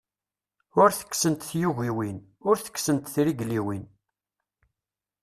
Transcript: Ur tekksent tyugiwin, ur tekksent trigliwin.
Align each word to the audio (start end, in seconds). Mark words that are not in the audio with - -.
Ur 0.81 0.89
tekksent 0.99 1.45
tyugiwin, 1.49 2.17
ur 2.47 2.55
tekksent 2.65 3.09
trigliwin. 3.13 3.83